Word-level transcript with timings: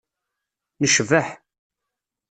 Necbeḥ. 0.81 1.27